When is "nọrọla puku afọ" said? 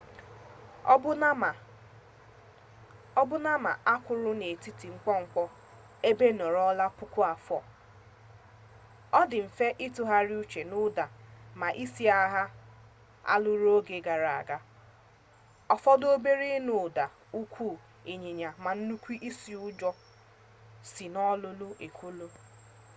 6.37-7.57